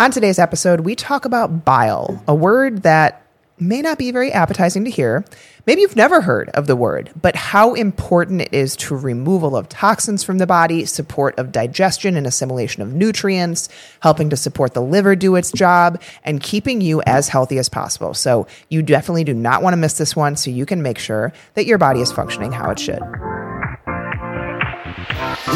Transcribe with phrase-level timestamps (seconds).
[0.00, 3.26] On today's episode, we talk about bile, a word that
[3.58, 5.24] may not be very appetizing to hear.
[5.66, 9.68] Maybe you've never heard of the word, but how important it is to removal of
[9.68, 14.82] toxins from the body, support of digestion and assimilation of nutrients, helping to support the
[14.82, 18.14] liver do its job, and keeping you as healthy as possible.
[18.14, 21.32] So, you definitely do not want to miss this one so you can make sure
[21.54, 23.00] that your body is functioning how it should.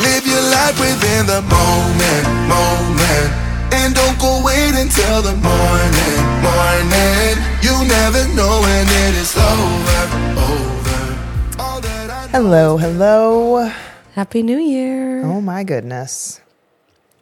[0.02, 3.51] Live your life within the moment, moment.
[3.74, 7.34] And don't go wait until the morning, morning.
[7.62, 10.04] You never know when it is over,
[10.38, 11.62] over.
[11.62, 12.32] All that I know.
[12.32, 13.72] Hello, hello.
[14.14, 15.24] Happy New Year.
[15.24, 16.40] Oh my goodness.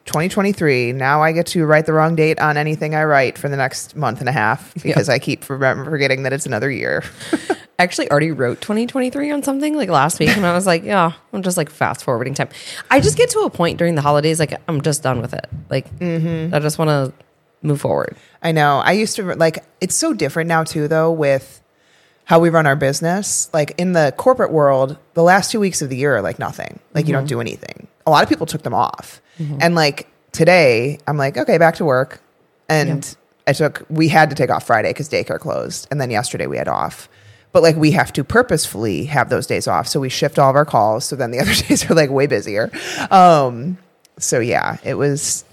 [0.07, 0.93] 2023.
[0.93, 3.95] Now I get to write the wrong date on anything I write for the next
[3.95, 7.05] month and a half because I keep remem- forgetting that it's another year.
[7.81, 11.13] I actually already wrote 2023 on something like last week, and I was like, yeah,
[11.33, 12.51] I'm just like fast forwarding time.
[12.91, 15.47] I just get to a point during the holidays, like, I'm just done with it.
[15.71, 16.55] Like, mm-hmm.
[16.55, 17.15] I just want to
[17.63, 18.19] move forward.
[18.43, 18.81] I know.
[18.81, 21.63] I used to like it's so different now too though with
[22.25, 23.49] how we run our business.
[23.55, 26.81] Like in the corporate world, the last 2 weeks of the year are like nothing.
[26.93, 27.29] Like you don't mm-hmm.
[27.29, 27.89] do anything.
[28.07, 29.23] A lot of people took them off.
[29.39, 29.59] Mm-hmm.
[29.63, 32.21] And like today, I'm like, okay, back to work.
[32.69, 35.89] And I took we had to take off Friday cuz daycare closed.
[35.91, 37.09] And then yesterday we had off.
[37.53, 39.89] But like we have to purposefully have those days off.
[39.89, 41.05] So we shift all of our calls.
[41.05, 42.71] So then the other days are like way busier.
[43.11, 43.79] Um
[44.19, 45.45] so yeah, it was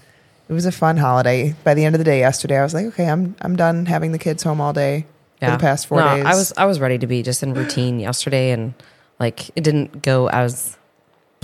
[0.48, 1.54] it was a fun holiday.
[1.64, 4.12] By the end of the day yesterday, I was like, okay, I'm I'm done having
[4.12, 5.06] the kids home all day
[5.40, 6.24] for the past four No, days.
[6.24, 8.72] I was I was ready to be just in routine yesterday, and
[9.20, 10.77] like it didn't go as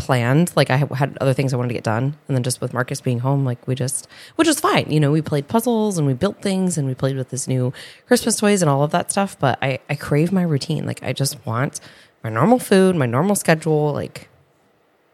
[0.04, 0.52] planned.
[0.54, 3.00] Like I had other things I wanted to get done, and then just with Marcus
[3.00, 4.90] being home, like we just, which was fine.
[4.90, 7.72] You know, we played puzzles and we built things and we played with this new
[8.06, 9.38] Christmas toys and all of that stuff.
[9.38, 10.86] But I I crave my routine.
[10.86, 11.80] Like I just want
[12.22, 13.92] my normal food, my normal schedule.
[13.92, 14.28] Like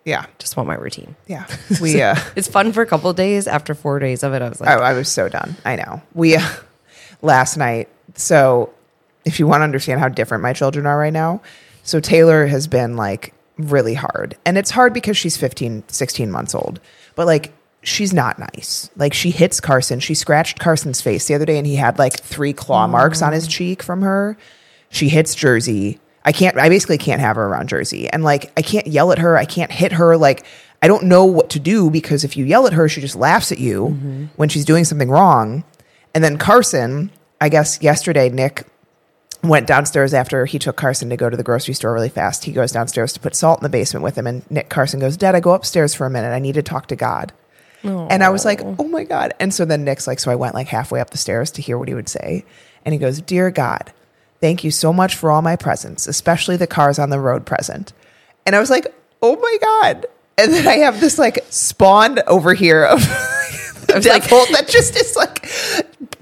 [0.04, 1.14] yeah, just want my routine.
[1.26, 1.46] yeah.
[1.80, 3.46] We uh, It's fun for a couple of days.
[3.46, 5.56] After four days of it, I was like, I, I was so done.
[5.64, 6.02] I know.
[6.14, 6.48] We uh,
[7.22, 7.88] last night.
[8.14, 8.72] So
[9.24, 11.42] if you want to understand how different my children are right now,
[11.82, 13.34] so Taylor has been like
[13.68, 16.80] really hard, and it's hard because she's 15, 16 months old,
[17.14, 17.52] but like.
[17.82, 18.90] She's not nice.
[18.94, 20.00] Like she hits Carson.
[20.00, 23.32] She scratched Carson's face the other day and he had like three claw marks on
[23.32, 24.36] his cheek from her.
[24.90, 25.98] She hits Jersey.
[26.22, 28.06] I can't I basically can't have her around Jersey.
[28.10, 29.38] And like I can't yell at her.
[29.38, 30.18] I can't hit her.
[30.18, 30.44] Like
[30.82, 33.52] I don't know what to do because if you yell at her, she just laughs
[33.52, 34.24] at you mm-hmm.
[34.36, 35.64] when she's doing something wrong.
[36.14, 37.10] And then Carson,
[37.40, 38.66] I guess yesterday Nick
[39.42, 42.44] went downstairs after he took Carson to go to the grocery store really fast.
[42.44, 45.16] He goes downstairs to put salt in the basement with him and Nick Carson goes,
[45.16, 46.30] "Dad, I go upstairs for a minute.
[46.30, 47.32] I need to talk to God."
[47.82, 49.32] And I was like, oh my God.
[49.40, 51.78] And so then Nick's like, so I went like halfway up the stairs to hear
[51.78, 52.44] what he would say.
[52.84, 53.92] And he goes, Dear God,
[54.40, 57.92] thank you so much for all my presents, especially the cars on the road present.
[58.46, 60.06] And I was like, oh my God.
[60.38, 63.00] And then I have this like spawn over here of
[63.86, 65.46] the devil that just is like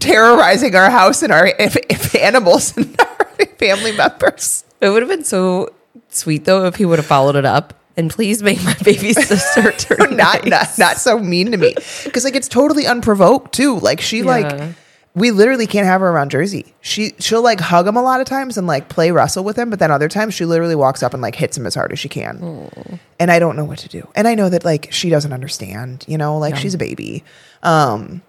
[0.01, 3.27] terrorizing our house and our if, if animals and our
[3.59, 4.65] family members.
[4.81, 5.73] It would have been so
[6.09, 7.75] sweet though if he would have followed it up.
[7.97, 10.79] And please make my baby sister turn not, nice.
[10.79, 13.79] not not so mean to me because like it's totally unprovoked too.
[13.81, 14.25] Like she Yeah.
[14.25, 14.75] like
[15.15, 16.75] we literally can't have her around Jersey.
[16.81, 19.69] She she'll like hug him a lot of times and like play wrestle with him,
[19.69, 21.99] but then other times she literally walks up and like hits him as hard as
[21.99, 23.01] she can.
[23.19, 24.07] And I don't know what to do.
[24.15, 26.05] And I know that like she doesn't understand.
[26.07, 27.25] You know, like she's a baby.
[27.65, 28.23] Um,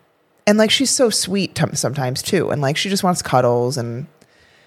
[0.50, 2.50] and like she's so sweet t- sometimes too.
[2.50, 4.08] And like she just wants cuddles and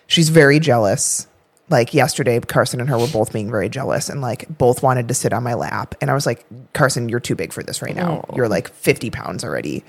[0.07, 1.27] she's very jealous.
[1.69, 5.15] Like yesterday, Carson and her were both being very jealous and like both wanted to
[5.15, 5.95] sit on my lap.
[6.01, 8.25] And I was like, Carson, you're too big for this right now.
[8.29, 8.37] Oh.
[8.37, 9.83] You're like 50 pounds already.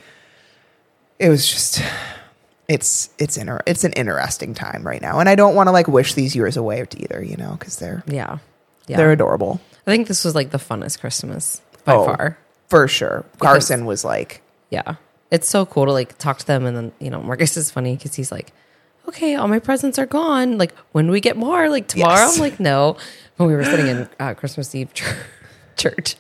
[1.20, 1.82] It was just,
[2.68, 5.20] it's, it's, inter- it's an interesting time right now.
[5.20, 8.04] And I don't want to like wish these years away either, you know, because they're,
[8.08, 8.40] Yeah.
[8.88, 8.98] Yeah.
[8.98, 9.62] they're adorable.
[9.86, 12.38] I think this was like the funnest Christmas by Oh, far.
[12.70, 13.26] For sure.
[13.40, 14.96] Carson was like, Yeah.
[15.34, 16.66] It's so cool to like talk to them.
[16.66, 18.54] And then, you know, Marcus is funny because he's like,
[19.08, 20.58] okay, all my presents are gone.
[20.60, 21.70] Like, when do we get more?
[21.70, 22.14] Like, tomorrow?
[22.14, 22.36] Yes.
[22.36, 22.98] I'm like, no.
[23.38, 25.18] When we were sitting in uh, Christmas Eve church,
[25.76, 26.16] church,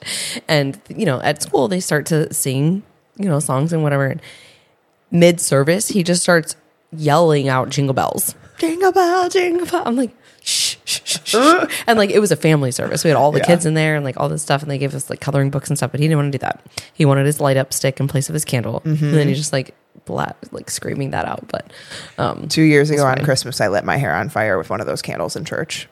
[0.48, 2.82] and, you know, at school, they start to sing,
[3.18, 4.08] you know, songs and whatever.
[4.08, 4.22] And
[5.12, 6.56] mid service, he just starts
[6.92, 8.34] yelling out jingle bells.
[8.58, 9.84] Jingle bell, jingle bell.
[9.86, 10.16] I'm like,
[11.88, 13.04] and like it was a family service.
[13.04, 13.46] We had all the Yeah.
[13.46, 15.70] kids in there and like all this stuff, and they gave us like coloring books
[15.70, 15.92] and stuff.
[15.92, 16.62] But he didn't want to do that.
[16.94, 19.54] He wanted his light up stick in place of his candle, and then he just
[19.54, 19.74] like
[20.06, 21.48] bla- like screaming that out.
[21.50, 21.72] But
[22.18, 23.24] um, two years ago on.
[23.24, 25.88] Christmas, I lit my hair on fire with one of those candles in church.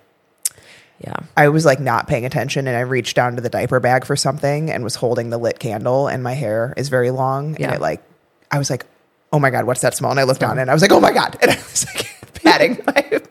[1.00, 4.06] yeah, I was like not paying attention and I reached down to the diaper bag
[4.06, 7.68] for something and was holding the lit candle and my hair is very long Yeah.
[7.68, 8.02] and it like
[8.52, 8.86] I was like,
[9.34, 10.12] oh my god, what's that smell?
[10.12, 12.34] And I looked down and I was like, oh my god, and I was like
[12.44, 13.22] patting my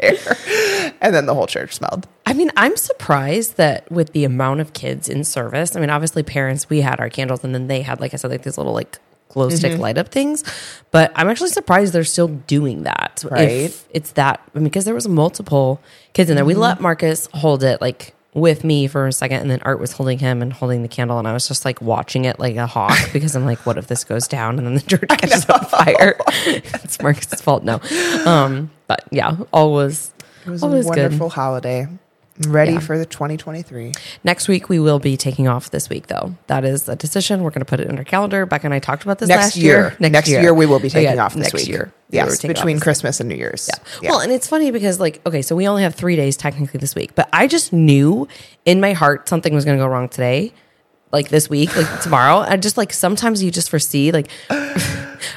[0.00, 2.06] hair, and then the whole church smelled.
[2.26, 5.74] I mean, I'm surprised that with the amount of kids in service.
[5.76, 8.30] I mean, obviously, parents we had our candles, and then they had, like I said,
[8.30, 8.98] like these little like
[9.30, 9.82] glow stick Mm-hmm.
[9.82, 10.42] light up things.
[10.90, 13.24] But I'm actually surprised they're still doing that.
[13.30, 13.48] Right.
[13.50, 15.80] If it's that, I mean, because there was multiple
[16.14, 16.44] kids in there.
[16.44, 16.62] We Mm-hmm.
[16.62, 20.18] let Marcus hold it like with me for a second, and then Art was holding
[20.18, 22.98] him and holding the candle, and I was just like watching it like a hawk
[23.12, 26.16] because I'm like, what if this goes down and then the church catches on fire?
[26.46, 27.64] it's Marcus's fault.
[27.64, 27.80] No,
[28.26, 30.12] um, but yeah, all was
[30.46, 31.34] It was all a was wonderful good.
[31.34, 31.86] holiday.
[32.46, 32.78] Ready Yeah.
[32.80, 33.92] for the 2023.
[34.22, 36.36] Next week we will be taking off this week though.
[36.46, 37.42] That is a decision.
[37.42, 38.46] We're going to put it in our calendar.
[38.46, 39.96] Becca and I talked about this Next last year.
[39.98, 40.54] Next, year.
[40.54, 41.68] we will be Oh, taking yeah, off this next week.
[41.68, 41.92] year.
[42.10, 43.68] Yeah, Yes, off between Christmas and New Year's.
[44.00, 44.10] Yeah.
[44.10, 46.94] Well, and it's funny because like, okay, so we only have three days technically this
[46.94, 48.28] week, but I just knew
[48.64, 50.52] in my heart something was going to go wrong today,
[51.12, 52.38] like this week, like tomorrow.
[52.38, 54.28] I just like sometimes you just foresee like,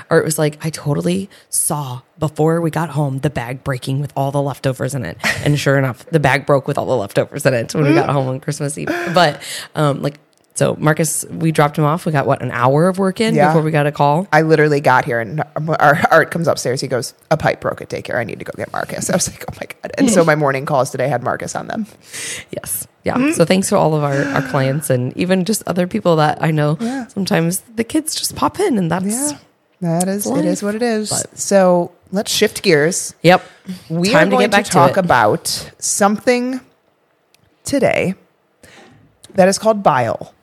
[0.10, 4.12] or it was like I totally saw before we got home the bag breaking with
[4.16, 7.46] all the leftovers in it, and sure enough, the bag broke with all the leftovers
[7.46, 8.88] in it when we got home on Christmas Eve.
[9.14, 9.42] But
[9.76, 10.20] um, like.
[10.54, 12.06] So Marcus, we dropped him off.
[12.06, 13.48] We got what an hour of work in Yeah.
[13.48, 14.28] before we got a call.
[14.34, 16.82] I literally got here and our Art comes upstairs.
[16.82, 18.16] He goes, A pipe broke at daycare.
[18.16, 19.10] I need to go get Marcus.
[19.10, 19.92] I was like, Oh my God.
[19.98, 21.88] And so my morning calls today had Marcus on them.
[22.52, 22.86] Yes.
[23.06, 23.32] Yeah.
[23.32, 26.52] So thanks to all of our, our clients and even just other people that I
[26.52, 26.78] know.
[26.82, 27.08] Yeah.
[27.08, 29.38] Sometimes the kids just pop in and that's Yeah.
[29.82, 31.10] That is, it is what it is.
[31.10, 33.16] But- so let's shift gears.
[33.24, 33.44] Yep.
[33.90, 34.98] We Time are to going get back to to talk it.
[34.98, 36.62] about something
[37.64, 38.16] today
[39.34, 40.34] that is called bile.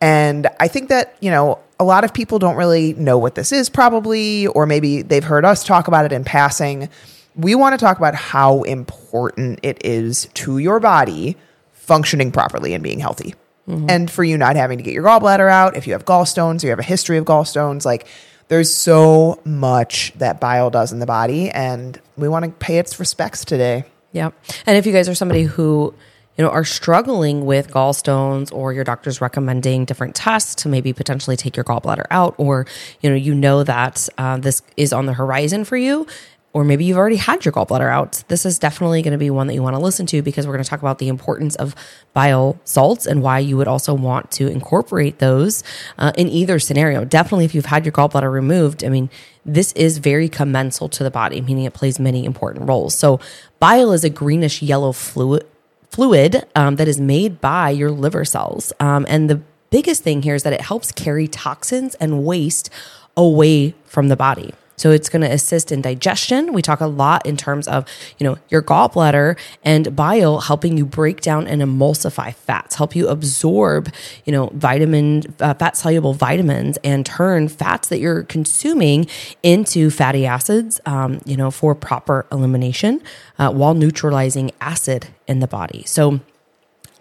[0.00, 3.52] And I think that, you know, a lot of people don't really know what this
[3.52, 6.88] is, probably, or maybe they've heard us talk about it in passing.
[7.36, 11.36] We want to talk about how important it is to your body
[11.72, 13.34] functioning properly and being healthy.
[13.68, 13.86] Mm-hmm.
[13.88, 16.66] And for you not having to get your gallbladder out, if you have gallstones or
[16.66, 18.06] you have a history of gallstones, like
[18.52, 21.48] there's so much that bile does in the body.
[21.48, 23.84] And we want to pay its respects today.
[24.12, 24.32] Yeah.
[24.66, 25.94] And if you guys are somebody who,
[26.36, 31.34] you know, are struggling with gallstones or your doctor's recommending different tests to maybe potentially
[31.34, 32.66] take your gallbladder out, or,
[33.00, 36.06] you know, you know that uh, this is on the horizon for you,
[36.54, 39.46] or maybe you've already had your gallbladder out, this is definitely going to be one
[39.46, 41.74] that you want to listen to because we're going to talk about the importance of
[42.12, 45.64] bile salts and why you would also want to incorporate those
[45.98, 47.04] uh, in either scenario.
[47.04, 49.08] Definitely, if you've had your gallbladder removed, I mean,
[49.46, 52.94] this is very commensal to the body, meaning it plays many important roles.
[52.94, 53.18] So,
[53.58, 55.46] bile is a greenish yellow fluid
[55.90, 59.40] fluid um, that is made by your liver cells, um, and the
[59.70, 62.70] biggest thing here is that it helps carry toxins and waste
[63.16, 64.54] away from the body.
[64.76, 66.52] So it's going to assist in digestion.
[66.52, 67.86] We talk a lot in terms of,
[68.18, 73.08] you know, your gallbladder and bile helping you break down and emulsify fats, help you
[73.08, 73.92] absorb,
[74.24, 79.06] you know, vitamin, uh, fat soluble vitamins and turn fats that you're consuming
[79.42, 83.02] into fatty acids, um, you know, for proper elimination
[83.38, 85.84] uh, while neutralizing acid in the body.
[85.86, 86.20] So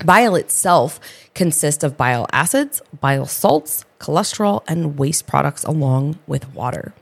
[0.05, 0.99] Bile itself
[1.33, 6.93] consists of bile acids, bile salts, cholesterol, and waste products along with water.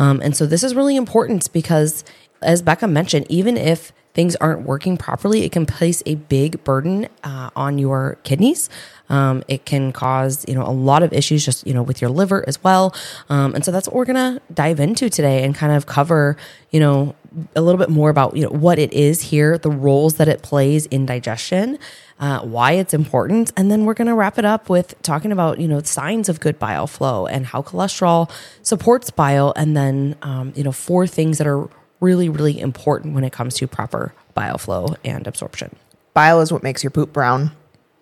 [0.00, 2.02] Um, and so this is really important because,
[2.42, 7.08] as Becca mentioned, even if things aren't working properly, it can place a big burden
[7.22, 8.68] uh, on your kidneys.
[9.08, 12.10] Um, it can cause you know a lot of issues just you know with your
[12.10, 12.94] liver as well.
[13.28, 16.36] Um, and so that's what we're gonna dive into today and kind of cover
[16.70, 17.14] you know
[17.54, 20.42] a little bit more about you know what it is here, the roles that it
[20.42, 21.78] plays in digestion,
[22.20, 25.58] uh, why it's important, and then we're going to wrap it up with talking about
[25.58, 28.30] you know signs of good bile flow and how cholesterol
[28.62, 31.68] supports bile, and then um, you know four things that are
[32.00, 35.74] really really important when it comes to proper bile flow and absorption.
[36.12, 37.52] Bile is what makes your poop brown.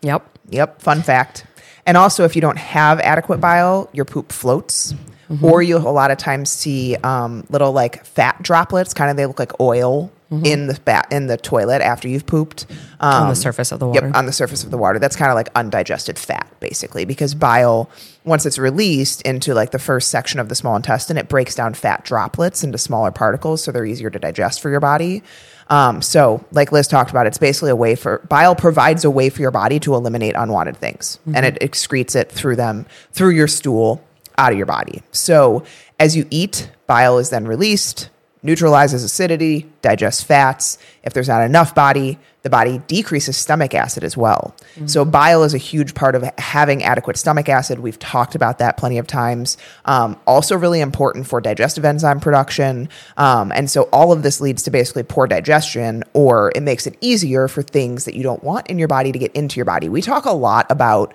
[0.03, 0.29] Yep.
[0.51, 1.45] Yep, fun fact.
[1.87, 4.95] And also, if you don't have adequate bile, your poop floats,
[5.43, 9.27] or you'll a lot of times see um, little like fat droplets, kind of they
[9.27, 12.67] look like oil in the bat in the toilet after you've pooped
[13.01, 14.07] um, On the surface of the water.
[14.07, 14.99] Yep, on the surface of the water.
[14.99, 17.89] That's kind of like undigested fat, basically, because bile,
[18.25, 21.73] once it's released into like the first section of the small intestine, it breaks down
[21.73, 25.23] fat droplets into smaller particles, so they're easier to digest for your body.
[25.71, 29.31] Um, so, like Liz talked about, it's basically a way for bile provides a way
[29.31, 33.49] for your body to eliminate unwanted things, and it excretes it through them through your
[33.49, 34.05] stool
[34.37, 35.03] out of your body.
[35.13, 35.65] So,
[35.99, 38.11] as you eat, bile is then released
[38.43, 40.79] neutralizes acidity, digests fats.
[41.03, 44.55] If there's not enough body, the body decreases stomach acid as well.
[44.87, 47.81] So, bile is a huge part of having adequate stomach acid.
[47.81, 49.59] We've talked about that plenty of times.
[49.85, 52.89] Um, also, really important for digestive enzyme production.
[53.17, 56.97] Um, and so, all of this leads to basically poor digestion, or it makes it
[57.01, 59.89] easier for things that you don't want in your body to get into your body.
[59.89, 61.13] We talk a lot about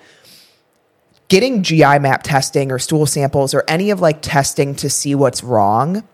[1.28, 5.42] getting GI map testing or stool samples or any of like testing to see what's
[5.42, 6.06] wrong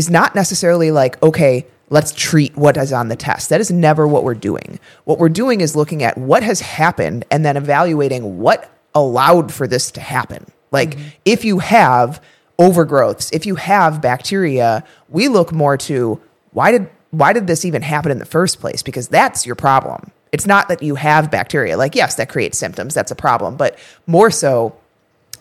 [0.00, 3.50] is not necessarily like, okay, let's treat what is on the test.
[3.50, 4.80] That is never what we're doing.
[5.04, 9.66] What we're doing is looking at what has happened and then evaluating what allowed for
[9.66, 10.46] this to happen.
[10.70, 11.08] Like mm-hmm.
[11.26, 12.22] if you have
[12.58, 16.18] overgrowths, if you have bacteria, we look more to
[16.52, 18.82] why did why did this even happen in the first place?
[18.82, 20.12] Because that's your problem.
[20.32, 21.76] It's not that you have bacteria.
[21.76, 24.74] Like yes, that creates symptoms, that's a problem, but more so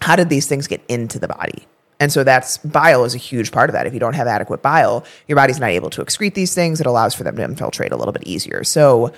[0.01, 1.65] how did these things get into the body?
[1.99, 3.85] And so that's bile is a huge part of that.
[3.85, 6.79] If you don't have adequate bile, your body's not able to excrete these things.
[6.79, 8.63] It allows for them to infiltrate a little bit easier.
[8.63, 9.13] So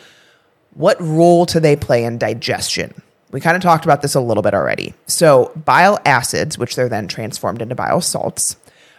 [0.74, 3.02] what role do they play in digestion?
[3.32, 4.94] We kind of talked about this a little bit already.
[5.08, 8.58] So, bile acids, which they're then transformed into bile salts,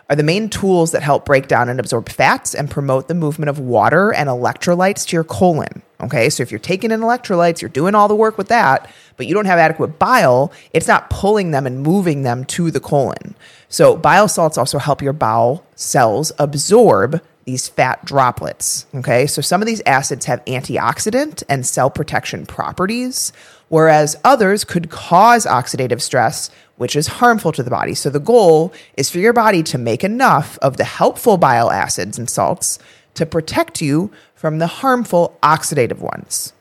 [0.08, 3.50] are the main tools that help break down and absorb fats and promote the movement
[3.50, 5.82] of water and electrolytes to your colon.
[6.00, 8.90] Okay, so if you're taking in electrolytes, you're doing all the work with that,
[9.22, 12.80] but you don't have adequate bile, it's not pulling them and moving them to the
[12.80, 13.36] colon.
[13.68, 18.86] So, bile salts also help your bowel cells absorb these fat droplets.
[18.92, 23.32] Okay, so some of these acids have antioxidant and cell protection properties,
[23.68, 27.94] whereas others could cause oxidative stress, which is harmful to the body.
[27.94, 32.18] So the goal is for your body to make enough of the helpful bile acids
[32.18, 32.80] and salts
[33.14, 36.54] to protect you from the harmful oxidative ones.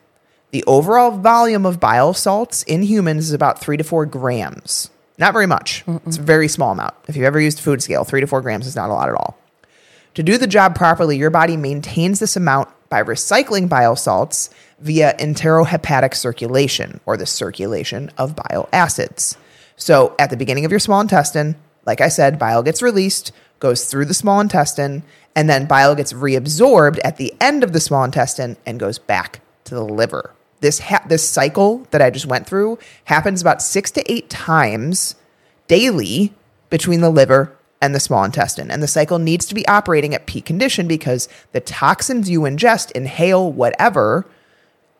[0.51, 4.89] The overall volume of bile salts in humans is about three to four grams.
[5.17, 5.83] Not very much.
[6.05, 6.93] It's a very small amount.
[7.07, 9.15] If you've ever used food scale, three to four grams is not a lot at
[9.15, 9.37] all.
[10.15, 15.15] To do the job properly, your body maintains this amount by recycling bile salts via
[15.17, 19.37] enterohepatic circulation or the circulation of bile acids.
[19.77, 21.55] So, at the beginning of your small intestine,
[21.85, 25.03] like I said, bile gets released, goes through the small intestine,
[25.33, 29.39] and then bile gets reabsorbed at the end of the small intestine and goes back
[29.63, 30.35] to the liver.
[30.61, 35.15] This ha- this cycle that I just went through happens about 6 to 8 times
[35.67, 36.33] daily
[36.69, 38.71] between the liver and the small intestine.
[38.71, 42.91] And the cycle needs to be operating at peak condition because the toxins you ingest,
[42.91, 44.25] inhale, whatever,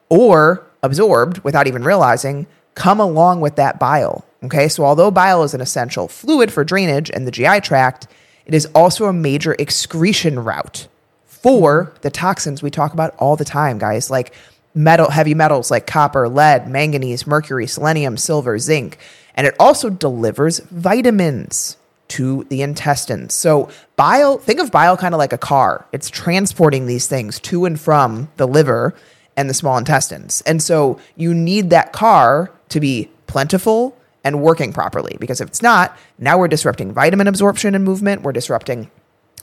[0.09, 4.25] or absorbed without even realizing come along with that bile.
[4.43, 8.07] Okay, so although bile is an essential fluid for drainage in the GI tract,
[8.45, 10.87] it is also a major excretion route
[11.25, 14.33] for the toxins we talk about all the time, guys, like
[14.73, 18.97] metal, heavy metals like copper, lead, manganese, mercury, selenium, silver, zinc.
[19.35, 21.77] And it also delivers vitamins
[22.09, 23.33] to the intestines.
[23.33, 25.85] So bile, think of bile kind of like a car.
[25.93, 28.93] It's transporting these things to and from the liver
[29.37, 30.41] and the small intestines.
[30.41, 35.61] And so you need that car to be plentiful and working properly because if it's
[35.61, 38.91] not, now we're disrupting vitamin absorption and movement, we're disrupting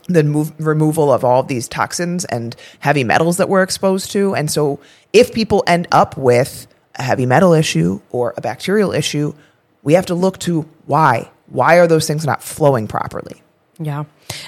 [0.09, 4.35] the move, removal of all of these toxins and heavy metals that we're exposed to.
[4.35, 4.79] And so
[5.13, 9.33] if people end up with a heavy metal issue or a bacterial issue,
[9.83, 11.29] we have to look to why.
[11.47, 13.41] Why are those things not flowing properly?
[13.81, 14.03] Yeah.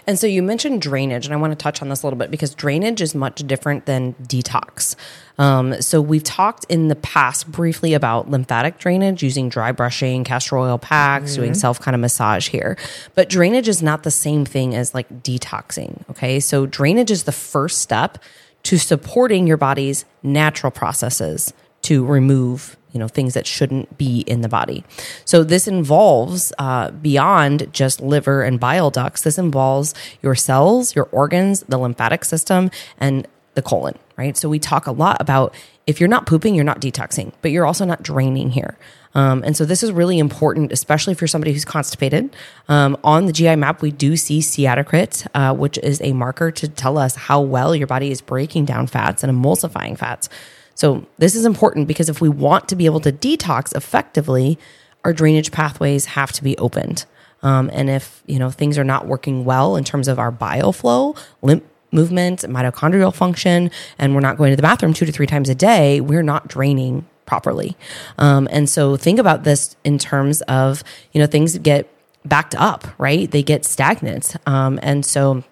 [0.06, 2.32] And so you mentioned drainage, and I want to touch on this a little bit
[2.32, 4.96] because drainage is much different than detox.
[5.38, 10.58] Um, so we've talked in the past briefly about lymphatic drainage using dry brushing, castor
[10.58, 12.78] oil packs, doing self kind of massage here.
[13.16, 16.08] But drainage is not the same thing as like detoxing.
[16.10, 16.42] Okay.
[16.42, 18.18] So drainage is the first step
[18.64, 24.42] to supporting your body's natural processes to remove you know things that shouldn't be in
[24.42, 24.84] the body
[25.26, 31.06] so this involves uh, beyond just liver and bile ducts this involves your cells your
[31.12, 35.54] organs the lymphatic system and the colon right so we talk a lot about
[35.88, 38.78] if you're not pooping you're not detoxing but you're also not draining here
[39.14, 42.36] um, and so this is really important, especially if you're somebody who's constipated.
[42.70, 46.68] Um, on the GI map, we do see steatocrit, uh, which is a marker to
[46.68, 50.30] tell us how well your body is breaking down fats and emulsifying fats.
[50.76, 54.58] So this is important because if we want to be able to detox effectively,
[55.04, 57.06] our drainage pathways have to be opened.
[57.44, 60.74] Um, and if you know things are not working well in terms of our bile
[60.74, 65.28] flow, lymph movement, mitochondrial function, and we're not going to the bathroom two to three
[65.28, 67.76] times a day, we're not draining properly.
[68.18, 71.88] Um, and so think about this in terms of you know things get
[72.24, 73.30] backed up, right?
[73.30, 75.44] They get stagnant, um, and so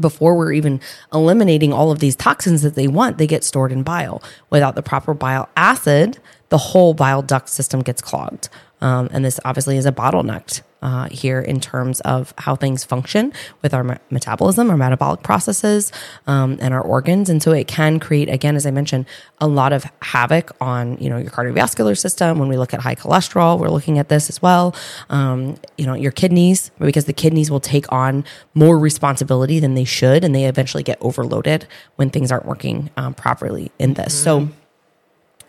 [0.00, 0.80] before we're even
[1.12, 4.22] eliminating all of these toxins that they want, they get stored in bile.
[4.50, 8.48] Without the proper bile acid, the whole bile duct system gets clogged.
[8.80, 13.32] Um, and this obviously is a bottleneck uh, here in terms of how things function
[13.62, 15.92] with our me- metabolism, our metabolic processes,
[16.26, 17.28] um, and our organs.
[17.28, 19.06] And so it can create, again, as I mentioned,
[19.40, 22.38] a lot of havoc on you know your cardiovascular system.
[22.38, 24.74] When we look at high cholesterol, we're looking at this as well.
[25.10, 29.84] Um, you know your kidneys, because the kidneys will take on more responsibility than they
[29.84, 31.66] should, and they eventually get overloaded
[31.96, 34.14] when things aren't working um, properly in this.
[34.22, 34.48] So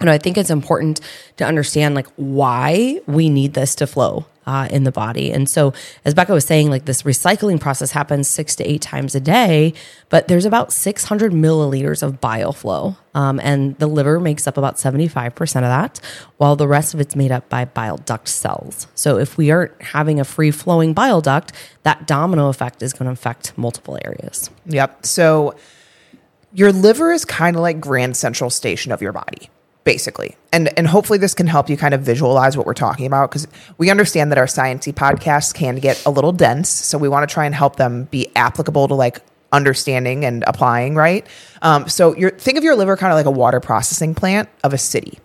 [0.06, 1.02] know, I think it's important
[1.38, 5.32] to understand like why we need this to flow uh, in the body.
[5.32, 5.74] And so,
[6.06, 9.74] as Becca was saying, like this recycling process happens six to eight times a day,
[10.10, 12.96] but there's about 600 milliliters of bile flow.
[13.14, 16.00] Um, and the liver makes up about 75% of that,
[16.38, 18.88] while the rest of it's made up by bile duct cells.
[18.96, 21.52] So, if we aren't having a free flowing bile duct,
[21.84, 24.50] that domino effect is going to affect multiple areas.
[24.66, 25.06] Yep.
[25.06, 25.56] So
[26.54, 29.50] your liver is kind of like Grand Central Station of your body,
[29.90, 30.38] basically.
[30.54, 33.48] And and hopefully this can help you kind of visualize what we're talking about because
[33.80, 37.34] we understand that our sciencey podcasts can get a little dense, so we want to
[37.34, 41.26] try and help them be applicable to like understanding and applying, right?
[41.64, 44.74] Um, so you think of your liver kind of like a water processing plant of
[44.74, 45.18] a city.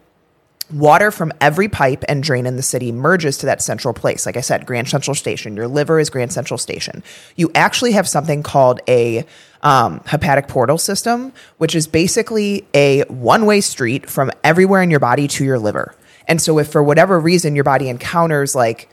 [0.75, 4.27] Water from every pipe and drain in the city merges to that central place.
[4.27, 5.57] Like I said, Grand Central Station.
[5.57, 7.05] Your liver is Grand Central Station.
[7.37, 9.25] You actually have something called a
[9.63, 14.99] um, hepatic portal system, which is basically a one way street from everywhere in your
[14.99, 15.95] body to your liver.
[16.27, 18.89] And so, if for whatever reason your body encounters like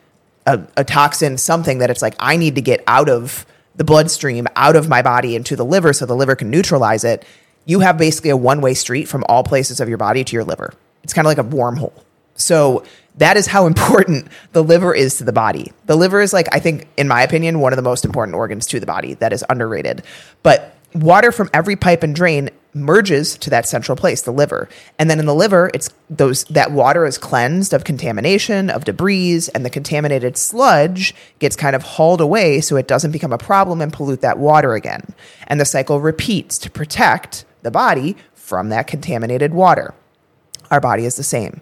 [0.45, 3.45] a, a toxin, something that it's like, I need to get out of
[3.75, 7.25] the bloodstream, out of my body into the liver so the liver can neutralize it,
[7.65, 10.43] you have basically a one way street from all places of your body to your
[10.43, 10.73] liver.
[11.03, 11.93] It's kind of like a wormhole.
[12.35, 12.83] So
[13.17, 15.71] that is how important the liver is to the body.
[15.85, 18.65] The liver is like, I think, in my opinion, one of the most important organs
[18.67, 20.03] to the body that is underrated.
[20.43, 24.69] But water from every pipe and drain merges to that central place, the liver.
[24.97, 29.41] And then in the liver, it's those that water is cleansed of contamination, of debris,
[29.53, 33.81] and the contaminated sludge gets kind of hauled away so it doesn't become a problem
[33.81, 35.13] and pollute that water again.
[35.47, 39.93] And the cycle repeats to protect the body from that contaminated water.
[40.71, 41.61] Our body is the same.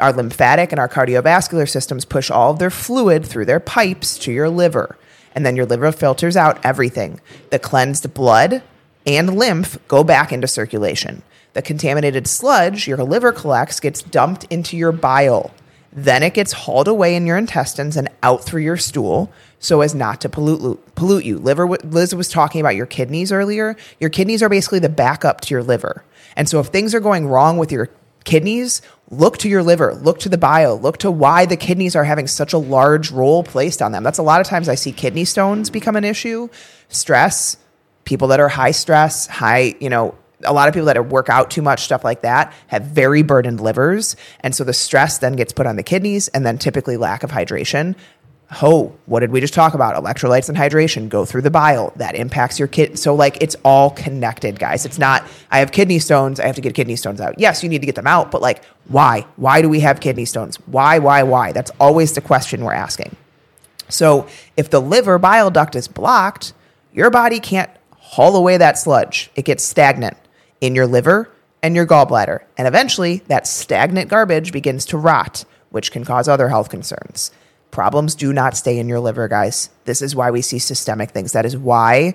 [0.00, 4.32] Our lymphatic and our cardiovascular systems push all of their fluid through their pipes to
[4.32, 4.96] your liver.
[5.34, 7.20] And then your liver filters out everything.
[7.50, 8.62] The cleansed blood
[9.06, 11.22] and lymph go back into circulation.
[11.54, 15.52] The contaminated sludge your liver collects gets dumped into your bile.
[15.92, 19.94] Then it gets hauled away in your intestines and out through your stool so as
[19.94, 21.38] not to pollute pollute you.
[21.38, 23.76] Liver Liz was talking about your kidneys earlier.
[24.00, 26.04] Your kidneys are basically the backup to your liver.
[26.34, 27.90] And so if things are going wrong with your
[28.24, 32.04] kidneys, look to your liver, look to the bio, look to why the kidneys are
[32.04, 34.02] having such a large role placed on them.
[34.02, 36.48] That's a lot of times I see kidney stones become an issue,
[36.88, 37.56] stress,
[38.04, 41.50] people that are high stress, high, you know, a lot of people that work out
[41.50, 44.16] too much, stuff like that, have very burdened livers.
[44.40, 47.30] And so the stress then gets put on the kidneys and then typically lack of
[47.30, 47.94] hydration
[48.60, 49.94] Oh, what did we just talk about?
[50.02, 51.92] Electrolytes and hydration go through the bile.
[51.96, 52.98] That impacts your kid.
[52.98, 54.84] So, like, it's all connected, guys.
[54.84, 56.38] It's not, I have kidney stones.
[56.38, 57.38] I have to get kidney stones out.
[57.38, 59.26] Yes, you need to get them out, but like, why?
[59.36, 60.56] Why do we have kidney stones?
[60.66, 61.52] Why, why, why?
[61.52, 63.16] That's always the question we're asking.
[63.88, 66.52] So, if the liver bile duct is blocked,
[66.92, 69.30] your body can't haul away that sludge.
[69.34, 70.16] It gets stagnant
[70.60, 71.30] in your liver
[71.62, 72.40] and your gallbladder.
[72.58, 77.30] And eventually, that stagnant garbage begins to rot, which can cause other health concerns.
[77.72, 79.70] Problems do not stay in your liver, guys.
[79.86, 81.32] This is why we see systemic things.
[81.32, 82.14] That is why,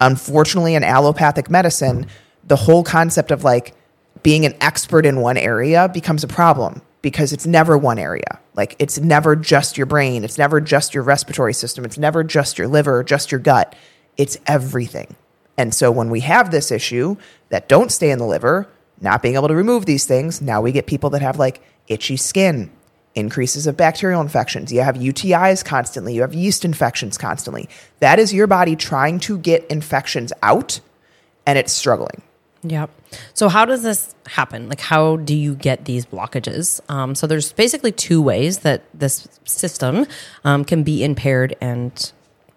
[0.00, 2.06] unfortunately, in allopathic medicine,
[2.44, 3.74] the whole concept of like
[4.22, 8.38] being an expert in one area becomes a problem because it's never one area.
[8.54, 12.56] Like it's never just your brain, it's never just your respiratory system, it's never just
[12.56, 13.74] your liver, just your gut.
[14.16, 15.16] It's everything.
[15.58, 17.16] And so when we have this issue
[17.48, 18.68] that don't stay in the liver,
[19.00, 22.16] not being able to remove these things, now we get people that have like itchy
[22.16, 22.70] skin,
[23.14, 24.72] increases of bacterial infections.
[24.72, 26.14] You have UTIs constantly.
[26.14, 27.68] You have yeast infections constantly.
[28.00, 30.80] That is your body trying to get infections out
[31.46, 32.22] and it's struggling.
[32.64, 32.90] Yep.
[33.34, 34.68] So how does this happen?
[34.68, 36.80] Like, how do you get these blockages?
[36.88, 40.06] Um, so there's basically two ways that this system
[40.44, 42.12] um, can be impaired and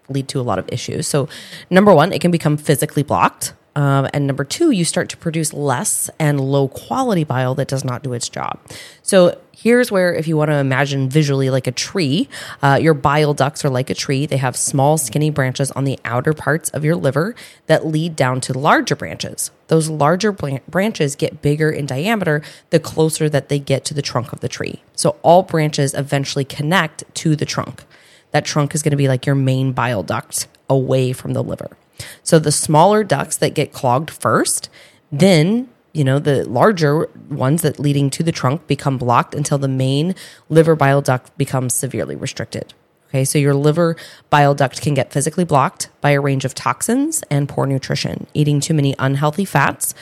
[0.08, 1.08] lead to a lot of issues.
[1.08, 1.28] So
[1.70, 3.52] number one, it can become physically blocked.
[3.76, 7.84] Um, and number two, you start to produce less and low quality bile that does
[7.84, 8.58] not do its job.
[9.02, 12.26] So here's where, if you want to imagine visually like a tree,
[12.62, 14.24] uh, your bile ducts are like a tree.
[14.24, 17.34] They have small, skinny branches on the outer parts of your liver
[17.66, 19.50] that lead down to larger branches.
[19.68, 24.32] Those larger branches get bigger in diameter the closer that they get to the trunk
[24.32, 24.82] of the tree.
[24.94, 27.84] So all branches eventually connect to the trunk.
[28.30, 31.76] That trunk is going to be like your main bile duct away from the liver.
[32.22, 34.68] So the smaller ducts that get clogged first,
[35.10, 39.68] then you know the larger ones that leading to the trunk become blocked until the
[39.68, 40.14] main
[40.48, 42.74] liver bile duct becomes severely restricted.
[43.08, 43.96] Okay, so your liver
[44.30, 48.60] bile duct can get physically blocked by a range of toxins and poor nutrition, eating
[48.60, 49.94] too many unhealthy fats,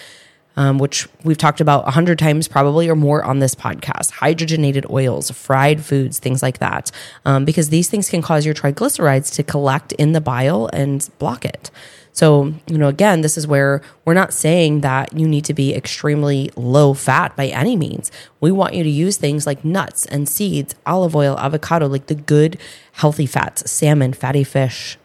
[0.57, 4.13] um, which we've talked about a hundred times probably or more on this podcast.
[4.13, 6.91] Hydrogenated oils, fried foods, things like that,
[7.25, 11.45] um, because these things can cause your triglycerides to collect in the bile and block
[11.45, 11.71] it.
[12.15, 15.75] So, you know, again, this is where we're not saying that you need to be
[15.75, 18.13] extremely low fat by any means.
[18.41, 22.15] We want you to use things like nuts and seeds, olive oil, avocado, like the
[22.15, 22.57] good,
[22.93, 24.97] healthy fats, salmon, fatty fish,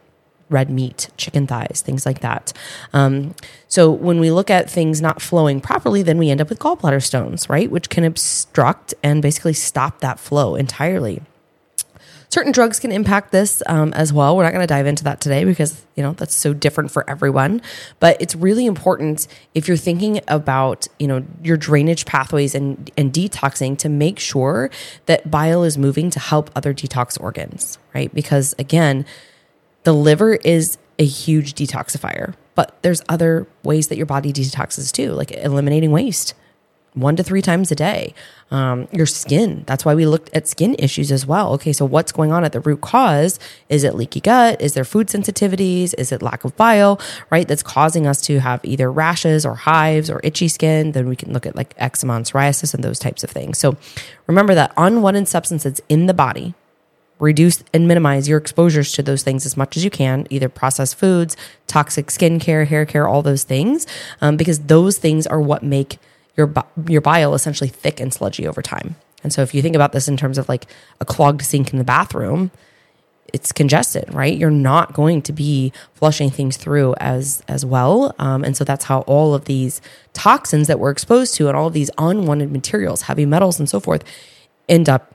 [0.49, 2.51] red meat, chicken thighs, things like that.
[2.93, 3.35] Um,
[3.67, 7.03] so when we look at things not flowing properly, then we end up with gallbladder
[7.03, 7.69] stones, right?
[7.69, 11.21] Which can obstruct and basically stop that flow entirely.
[12.31, 14.37] Certain drugs can impact this um, as well.
[14.37, 17.09] We're not going to dive into that today because you know that's so different for
[17.09, 17.59] everyone.
[17.99, 23.11] But it's really important if you're thinking about you know your drainage pathways and and
[23.11, 24.69] detoxing to make sure
[25.07, 28.13] that bile is moving to help other detox organs, right?
[28.13, 29.05] Because again,
[29.83, 35.13] the liver is a huge detoxifier, but there's other ways that your body detoxes too,
[35.13, 36.33] like eliminating waste
[36.93, 38.13] one to three times a day.
[38.51, 41.53] Um, your skin, that's why we looked at skin issues as well.
[41.53, 43.39] Okay, so what's going on at the root cause?
[43.69, 44.59] Is it leaky gut?
[44.59, 45.93] Is there food sensitivities?
[45.97, 47.47] Is it lack of bile, right?
[47.47, 50.93] That's causing us to have either rashes or hives or itchy skin.
[50.93, 53.59] Then we can look at like eczema and psoriasis and those types of things.
[53.59, 53.77] So
[54.25, 56.55] remember that unwanted substances in the body
[57.19, 60.95] reduce and minimize your exposures to those things as much as you can, either processed
[60.95, 61.35] foods,
[61.67, 63.85] toxic skincare, hair care, all those things,
[64.21, 65.99] um, because those things are what make
[66.37, 66.51] your
[66.87, 68.95] your bile essentially thick and sludgy over time.
[69.23, 70.65] And so if you think about this in terms of like
[71.01, 72.51] a clogged sink in the bathroom,
[73.33, 74.35] it's congested, right?
[74.35, 78.85] You're not going to be flushing things through as as well, um, and so that's
[78.85, 79.81] how all of these
[80.13, 83.79] toxins that we're exposed to and all of these unwanted materials, heavy metals, and so
[83.79, 84.03] forth,
[84.67, 85.13] end up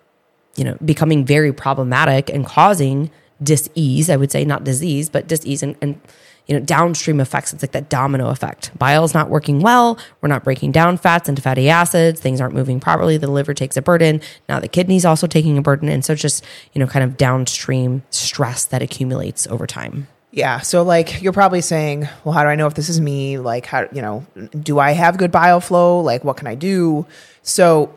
[0.56, 3.10] you know, becoming very problematic and causing
[3.42, 6.00] dis-ease, I would say, not disease, but dis-ease and, and
[6.46, 7.52] you know, downstream effects.
[7.52, 8.76] It's like that domino effect.
[8.78, 9.98] Bile's not working well.
[10.20, 12.20] We're not breaking down fats into fatty acids.
[12.20, 13.16] Things aren't moving properly.
[13.16, 14.20] The liver takes a burden.
[14.48, 15.88] Now the kidney's also taking a burden.
[15.88, 20.06] And so it's just, you know, kind of downstream stress that accumulates over time.
[20.32, 20.60] Yeah.
[20.60, 23.38] So, like, you're probably saying, well, how do I know if this is me?
[23.38, 26.00] Like, how, you know, do I have good bile flow?
[26.00, 27.06] Like, what can I do?
[27.42, 27.94] So,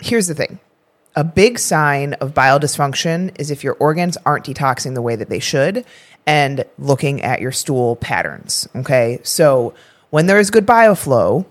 [0.00, 0.58] here's the thing
[1.14, 5.28] a big sign of bile dysfunction is if your organs aren't detoxing the way that
[5.28, 5.84] they should
[6.26, 8.68] and looking at your stool patterns.
[8.76, 9.20] Okay.
[9.22, 9.74] So
[10.10, 11.46] when there is good bile flow,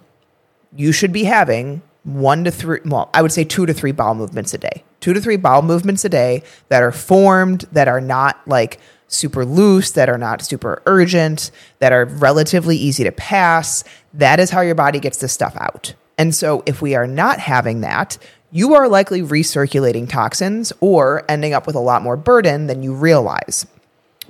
[0.75, 4.15] you should be having one to three, well, I would say two to three bowel
[4.15, 4.83] movements a day.
[4.99, 9.45] Two to three bowel movements a day that are formed, that are not like super
[9.45, 13.83] loose, that are not super urgent, that are relatively easy to pass.
[14.13, 15.93] That is how your body gets this stuff out.
[16.17, 18.17] And so if we are not having that,
[18.51, 22.93] you are likely recirculating toxins or ending up with a lot more burden than you
[22.93, 23.65] realize.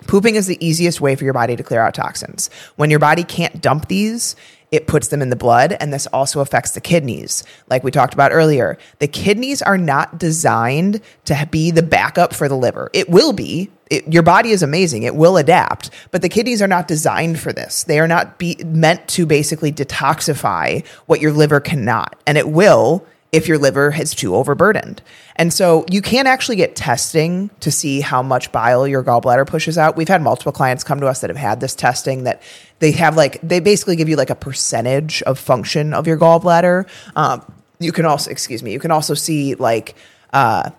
[0.07, 2.49] Pooping is the easiest way for your body to clear out toxins.
[2.75, 4.35] When your body can't dump these,
[4.71, 7.43] it puts them in the blood, and this also affects the kidneys.
[7.69, 12.47] Like we talked about earlier, the kidneys are not designed to be the backup for
[12.47, 12.89] the liver.
[12.93, 13.69] It will be.
[13.89, 17.51] It, your body is amazing; it will adapt, but the kidneys are not designed for
[17.51, 17.83] this.
[17.83, 23.05] They are not be, meant to basically detoxify what your liver cannot, and it will
[23.31, 25.01] if your liver is too overburdened.
[25.37, 29.77] And so you can actually get testing to see how much bile your gallbladder pushes
[29.77, 29.95] out.
[29.95, 32.41] We've had multiple clients come to us that have had this testing that
[32.79, 36.87] they have like, they basically give you like a percentage of function of your gallbladder.
[37.15, 37.41] Um,
[37.79, 39.95] you can also, excuse me, you can also see like,
[40.33, 40.71] uh,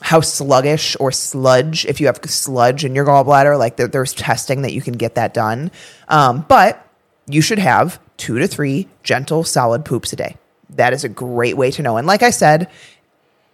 [0.00, 4.62] how sluggish or sludge, if you have sludge in your gallbladder, like there, there's testing
[4.62, 5.72] that you can get that done.
[6.06, 6.86] Um, but
[7.26, 10.36] you should have two to three gentle, solid poops a day
[10.70, 11.96] that is a great way to know.
[11.96, 12.70] And like I said,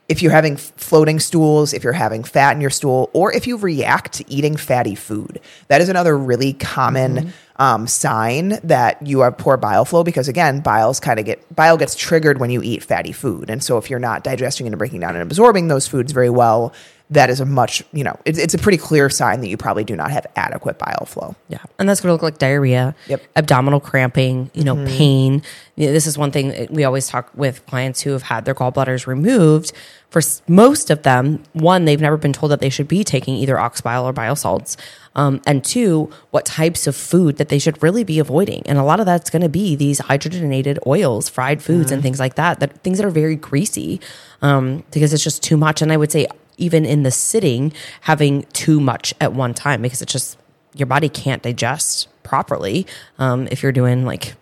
[0.09, 3.57] if you're having floating stools, if you're having fat in your stool, or if you
[3.57, 7.63] react to eating fatty food, that is another really common mm-hmm.
[7.63, 10.05] um, sign that you have poor bile flow.
[10.05, 13.63] Because again, biles kind of get bile gets triggered when you eat fatty food, and
[13.63, 16.75] so if you're not digesting and breaking down and absorbing those foods very well,
[17.13, 19.85] that is a much, you know, it's, it's a pretty clear sign that you probably
[19.85, 21.37] do not have adequate bile flow.
[21.49, 21.59] Yeah.
[21.79, 23.23] And that's going to look like diarrhea, Yep.
[23.37, 25.43] abdominal cramping, you know, pain.
[25.77, 28.55] You know, this is one thing we always talk with clients who have had their
[28.55, 29.73] gallbladders removed.
[30.11, 33.59] For most of them, one, they've never been told that they should be taking either
[33.59, 34.77] ox bile or bile salts.
[35.15, 38.63] Um, and two, what types of food that they should really be avoiding.
[38.67, 42.19] And a lot of that's going to be these hydrogenated oils, fried foods, and things
[42.19, 44.01] like that, that things that are very greasy
[44.41, 45.83] um, because it's just too much.
[45.83, 50.03] And I would say, even in the sitting, having too much at one time because
[50.03, 50.39] it's just
[50.75, 52.87] your body can't digest properly
[53.19, 54.35] um, if you're doing like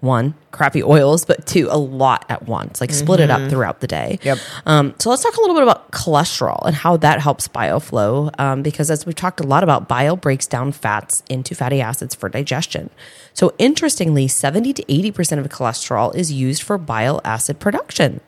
[0.00, 3.86] one crappy oils but two a lot at once like split it up throughout the
[3.86, 4.18] day.
[4.22, 4.38] Yep.
[4.66, 8.30] um, so let's talk a little bit about cholesterol and how that helps bile flow
[8.38, 12.14] um, because as we've talked a lot about bile breaks down fats into fatty acids
[12.14, 12.90] for digestion.
[13.34, 18.20] So interestingly 70 to 80% of cholesterol is used for bile acid production.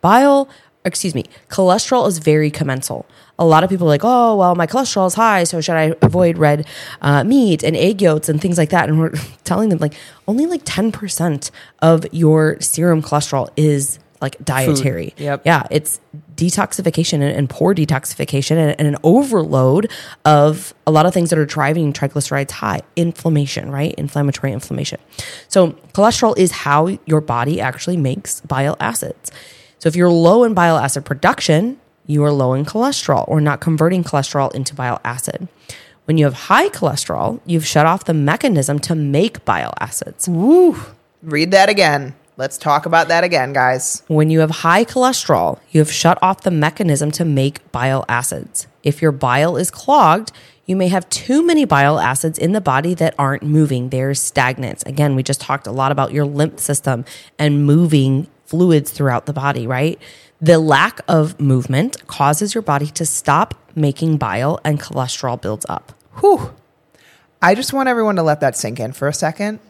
[0.00, 0.48] Bile
[0.84, 3.06] excuse me cholesterol is very commensal
[3.40, 5.94] a lot of people are like, oh, well, my cholesterol is high, so should I
[6.02, 6.66] avoid red
[7.00, 8.88] uh, meat and egg yolks and things like that?
[8.88, 9.14] And we're
[9.44, 9.94] telling them like
[10.28, 15.14] only like ten percent of your serum cholesterol is like dietary.
[15.16, 15.42] Yep.
[15.46, 15.98] Yeah, it's
[16.36, 19.90] detoxification and, and poor detoxification and, and an overload
[20.26, 22.82] of a lot of things that are driving triglycerides high.
[22.96, 23.94] Inflammation, right?
[23.94, 25.00] Inflammatory inflammation.
[25.48, 29.32] So cholesterol is how your body actually makes bile acids.
[29.80, 33.60] So if you're low in bile acid production, you are low in cholesterol or not
[33.60, 35.48] converting cholesterol into bile acid.
[36.04, 40.28] When you have high cholesterol, you've shut off the mechanism to make bile acids.
[40.28, 40.76] Woo.
[41.22, 42.14] Read that again.
[42.36, 44.02] Let's talk about that again, guys.
[44.06, 48.66] When you have high cholesterol, you have shut off the mechanism to make bile acids.
[48.82, 50.32] If your bile is clogged,
[50.66, 53.88] you may have too many bile acids in the body that aren't moving.
[53.88, 54.86] They're stagnant.
[54.86, 57.06] Again, we just talked a lot about your lymph system
[57.38, 59.96] and moving fluids throughout the body, right?
[60.40, 65.92] The lack of movement causes your body to stop making bile and cholesterol builds up.
[66.18, 66.52] Whew.
[67.40, 69.60] I just want everyone to let that sink in for a second.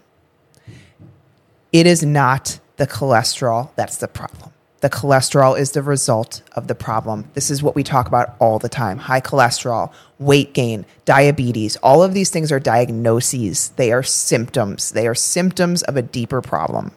[1.72, 4.52] It is not the cholesterol that's the problem.
[4.80, 7.28] The cholesterol is the result of the problem.
[7.34, 11.76] This is what we talk about all the time high cholesterol, weight gain, diabetes.
[11.76, 14.92] All of these things are diagnoses, they are symptoms.
[14.92, 16.92] They are symptoms of a deeper problem.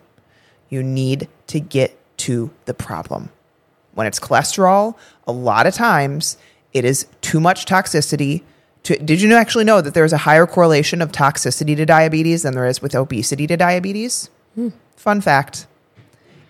[0.74, 3.30] You need to get to the problem.
[3.94, 4.96] When it's cholesterol,
[5.28, 6.36] a lot of times
[6.74, 8.42] it is too much toxicity.
[8.82, 12.56] To, did you actually know that there's a higher correlation of toxicity to diabetes than
[12.56, 14.32] there is with obesity to diabetes?
[14.56, 14.70] Hmm.
[14.96, 15.68] Fun fact.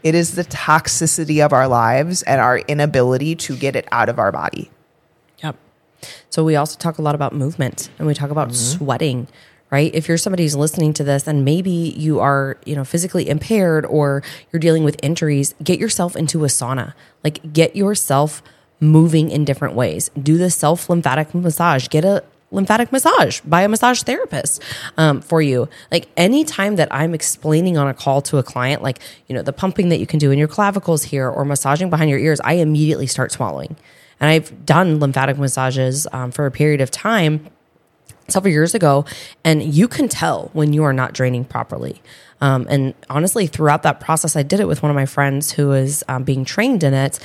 [0.04, 4.20] It is the toxicity of our lives and our inability to get it out of
[4.20, 4.72] our body.
[5.44, 5.58] Yep.
[6.30, 8.78] So we also talk a lot about movement and we talk about mm-hmm.
[8.78, 9.28] sweating,
[9.74, 9.90] right?
[9.96, 13.88] If you're somebody who's listening to this and maybe you are, you know, physically impaired
[13.88, 16.94] or you're dealing with injuries, get yourself into a sauna.
[17.24, 18.44] Like get yourself
[18.80, 20.12] moving in different ways.
[20.12, 21.88] Do the self lymphatic massage.
[21.88, 24.62] Get a lymphatic massage by a massage therapist
[24.96, 25.68] um, for you.
[25.92, 29.54] Like anytime that I'm explaining on a call to a client, like, you know, the
[29.54, 32.54] pumping that you can do in your clavicles here or massaging behind your ears, I
[32.54, 33.76] immediately start swallowing.
[34.20, 37.50] And I've done lymphatic massages um, for a period of time
[38.28, 39.06] several years ago,
[39.44, 42.02] and you can tell when you are not draining properly.
[42.42, 45.70] Um, and honestly, throughout that process, I did it with one of my friends who
[45.70, 47.20] was um, being trained in it.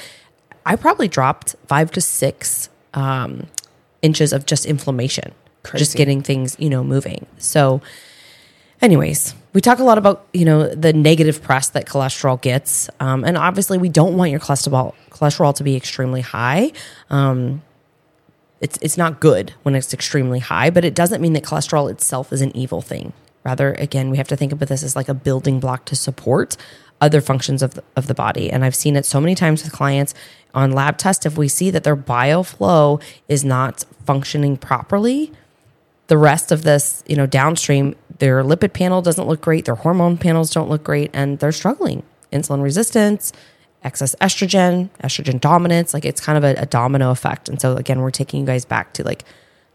[0.65, 3.47] I probably dropped five to six um,
[4.03, 5.33] inches of just inflammation,
[5.75, 7.27] just getting things, you know, moving.
[7.39, 7.81] So,
[8.81, 13.25] anyways, we talk a lot about you know the negative press that cholesterol gets, um,
[13.25, 16.73] and obviously we don't want your cholesterol cholesterol to be extremely high.
[17.11, 17.63] Um,
[18.61, 22.33] it's it's not good when it's extremely high, but it doesn't mean that cholesterol itself
[22.33, 23.13] is an evil thing.
[23.45, 26.57] Rather, again, we have to think about this as like a building block to support
[27.01, 28.51] other functions of the, of the body.
[28.51, 30.13] And I've seen it so many times with clients
[30.55, 31.25] on lab tests.
[31.25, 35.33] If we see that their bile flow is not functioning properly,
[36.09, 40.19] the rest of this, you know, downstream, their lipid panel doesn't look great, their hormone
[40.19, 42.03] panels don't look great, and they're struggling.
[42.33, 43.33] Insulin resistance,
[43.89, 47.49] excess estrogen, estrogen dominance, like it's kind of a, a domino effect.
[47.49, 49.25] And so again, we're taking you guys back to like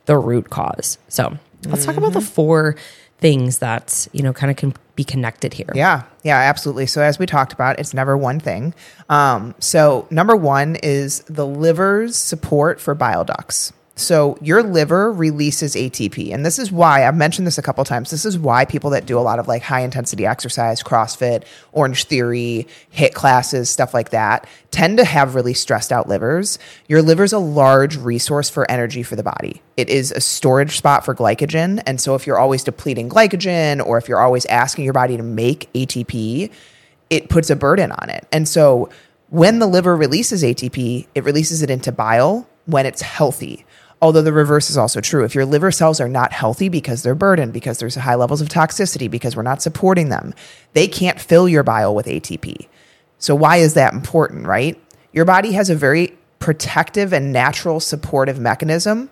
[0.05, 0.99] the root cause.
[1.09, 2.75] So let's talk about the four
[3.17, 5.71] things that, you know, kind of can be connected here.
[5.73, 6.85] Yeah, yeah, absolutely.
[6.85, 8.75] So as we talked about, it's never one thing.
[9.09, 13.73] Um, so number one is the liver's support for bile ducts.
[13.95, 18.09] So your liver releases ATP, and this is why I've mentioned this a couple times.
[18.09, 22.05] This is why people that do a lot of like high intensity exercise, CrossFit, Orange
[22.05, 26.57] Theory, HIIT classes, stuff like that, tend to have really stressed out livers.
[26.87, 29.61] Your liver's a large resource for energy for the body.
[29.77, 33.99] It is a storage spot for glycogen, and so if you're always depleting glycogen, or
[33.99, 36.49] if you're always asking your body to make ATP,
[37.11, 38.27] it puts a burden on it.
[38.31, 38.89] And so
[39.29, 43.65] when the liver releases ATP, it releases it into bile when it's healthy.
[44.03, 45.23] Although the reverse is also true.
[45.23, 48.49] If your liver cells are not healthy because they're burdened, because there's high levels of
[48.49, 50.33] toxicity, because we're not supporting them,
[50.73, 52.67] they can't fill your bile with ATP.
[53.17, 54.77] So, why is that important, right?
[55.13, 59.09] Your body has a very protective and natural supportive mechanism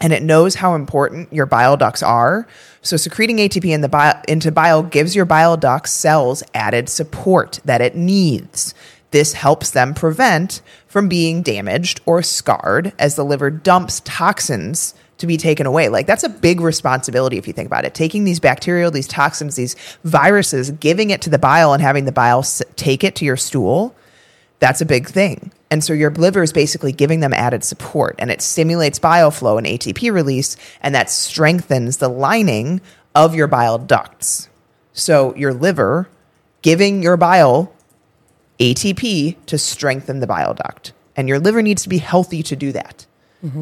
[0.00, 2.46] and it knows how important your bile ducts are.
[2.82, 7.58] So secreting ATP in the bile, into bile gives your bile duct cells added support
[7.64, 8.74] that it needs.
[9.10, 15.26] This helps them prevent from being damaged or scarred as the liver dumps toxins to
[15.26, 15.88] be taken away.
[15.88, 17.94] Like that's a big responsibility if you think about it.
[17.94, 19.74] Taking these bacterial, these toxins, these
[20.04, 22.42] viruses, giving it to the bile and having the bile
[22.76, 23.96] take it to your stool
[24.60, 25.52] that's a big thing.
[25.70, 29.58] And so your liver is basically giving them added support and it stimulates bile flow
[29.58, 32.80] and ATP release, and that strengthens the lining
[33.14, 34.48] of your bile ducts.
[34.92, 36.08] So your liver
[36.62, 37.72] giving your bile
[38.60, 40.92] ATP to strengthen the bile duct.
[41.16, 43.06] And your liver needs to be healthy to do that.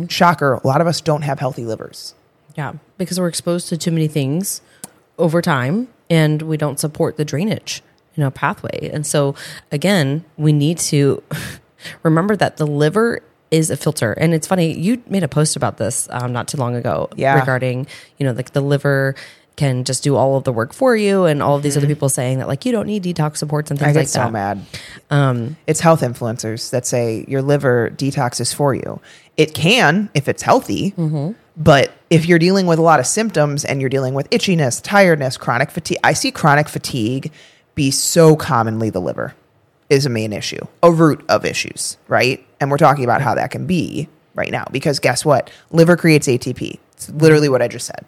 [0.08, 2.14] Shocker, a lot of us don't have healthy livers.
[2.56, 4.60] Yeah, because we're exposed to too many things
[5.18, 7.80] over time and we don't support the drainage,
[8.16, 8.90] you know, pathway.
[8.92, 9.36] And so
[9.70, 11.22] again, we need to
[12.02, 13.20] remember that the liver
[13.52, 14.12] is a filter.
[14.14, 17.38] And it's funny, you made a post about this um, not too long ago Yeah.
[17.38, 17.86] regarding,
[18.18, 19.14] you know, like the liver
[19.58, 21.94] can just do all of the work for you and all of these other mm-hmm.
[21.94, 24.20] people saying that like you don't need detox supports and things I get like so
[24.20, 24.32] that.
[24.32, 24.64] mad.
[25.10, 29.00] Um, it's health influencers that say your liver detox is for you.
[29.36, 31.32] It can if it's healthy, mm-hmm.
[31.56, 35.36] but if you're dealing with a lot of symptoms and you're dealing with itchiness, tiredness,
[35.36, 37.32] chronic fatigue, I see chronic fatigue
[37.74, 39.34] be so commonly the liver
[39.90, 42.46] is a main issue, a root of issues, right?
[42.60, 45.50] And we're talking about how that can be right now because guess what?
[45.72, 46.78] Liver creates ATP.
[46.92, 48.04] It's literally what I just said.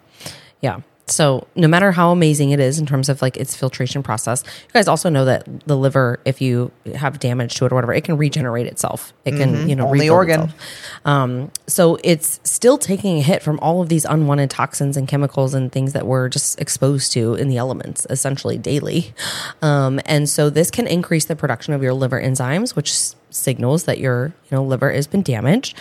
[0.61, 0.81] Yeah.
[1.11, 4.71] So no matter how amazing it is in terms of like its filtration process, you
[4.73, 8.03] guys also know that the liver, if you have damage to it or whatever, it
[8.05, 9.11] can regenerate itself.
[9.25, 9.91] It can, you know, Mm-hmm.
[9.91, 10.41] Only organ.
[10.41, 10.61] itself.
[11.05, 15.53] Um, so it's still taking a hit from all of these unwanted toxins and chemicals
[15.53, 19.13] and things that we're just exposed to in the elements essentially daily.
[19.61, 23.83] Um, and so this can increase the production of your liver enzymes, which s- signals
[23.83, 25.77] that your you know liver has been damaged.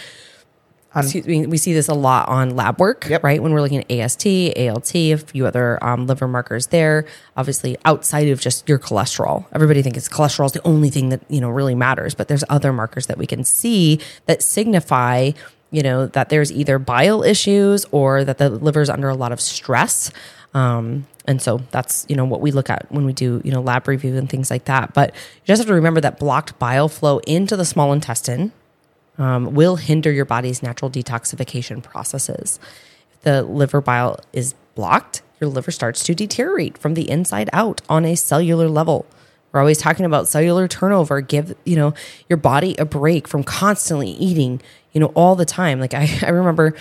[0.97, 3.23] Excuse me, we see this a lot on lab work, Yep.
[3.23, 3.41] right?
[3.41, 4.27] When we're looking at AST,
[4.57, 7.05] ALT, a few other um, liver markers there.
[7.37, 11.41] Obviously, outside of just your cholesterol, everybody thinks cholesterol is the only thing that you
[11.41, 15.31] know really matters, but there's other markers that we can see that signify,
[15.71, 19.41] you know, that there's either bile issues or that the liver's under a lot of
[19.41, 20.11] stress.
[20.55, 23.61] Um, and so that's you know what we look at when we do you know
[23.61, 24.93] lab review and things like that.
[24.93, 28.51] But you just have to remember that blocked bile flow into the small intestine
[29.21, 32.59] um, will hinder your body's natural detoxification processes.
[33.13, 37.83] If the liver bile is blocked, your liver starts to deteriorate from the inside out
[37.89, 39.07] on a cellular level.
[39.53, 41.21] We're always talking about cellular turnover.
[41.21, 41.93] Give you know
[42.29, 45.81] your body a break from constantly eating, you know, all the time.
[45.81, 46.75] Like I, I remember,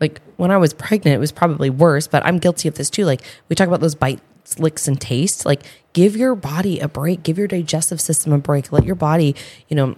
[0.00, 3.04] like when I was pregnant, it was probably worse, but I'm guilty of this too.
[3.04, 5.46] Like we talk about those bites, licks, and taste.
[5.46, 7.22] Like give your body a break.
[7.22, 8.72] Give your digestive system a break.
[8.72, 9.36] Let your body,
[9.68, 9.96] you know,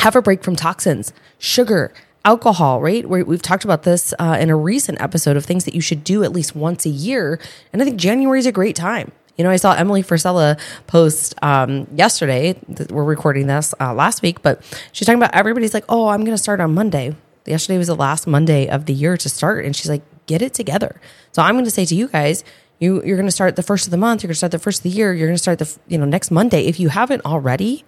[0.00, 1.92] have a break from toxins, sugar,
[2.24, 3.08] alcohol, right?
[3.08, 6.02] we we've talked about this uh, in a recent episode of things that you should
[6.02, 7.38] do at least once a year.
[7.72, 9.12] And I think January is a great time.
[9.36, 12.58] You know, I saw Emily Forsella post um, yesterday.
[12.90, 16.36] We're recording this uh, last week, but she's talking about everybody's like, oh, I'm going
[16.36, 17.14] to start on Monday.
[17.44, 19.64] Yesterday was the last Monday of the year to start.
[19.64, 21.00] And she's like, get it together.
[21.32, 22.44] So I'm going to say to you guys,
[22.80, 24.22] you, you're going to start the first of the month.
[24.22, 25.12] You're going to start the first of the year.
[25.12, 26.66] You're going to start the, you know, next Monday.
[26.66, 27.84] If you haven't already,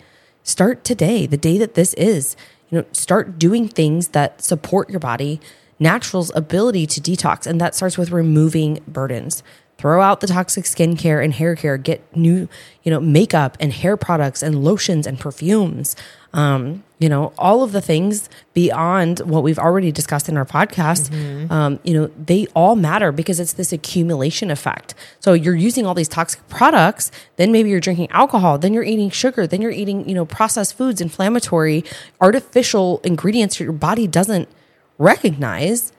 [0.48, 2.36] start today, the day that this is.
[2.70, 5.40] You know, start doing things that support your body,
[5.78, 9.42] natural's ability to detox, and that starts with removing burdens.
[9.78, 11.78] Throw out the toxic skincare and hair care.
[11.78, 12.48] Get new,
[12.82, 15.94] you know, makeup and hair products and lotions and perfumes.
[16.32, 21.12] Um, you know, all of the things beyond what we've already discussed in our podcast.
[21.48, 24.94] Um, you know, they all matter because it's this accumulation effect.
[25.20, 29.10] So you're using all these toxic products, then maybe you're drinking alcohol, then you're eating
[29.10, 31.84] sugar, then you're eating, you know, processed foods, inflammatory,
[32.20, 34.48] artificial ingredients your body doesn't
[34.98, 35.92] recognize.